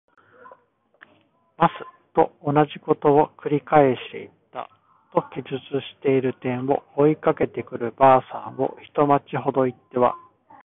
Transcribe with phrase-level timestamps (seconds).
[1.57, 1.73] ます。」
[2.15, 4.67] とおなじことを「くり返していた。」
[5.13, 10.15] と記述している点を、追いかけてくる婆さんを一町ほど行っては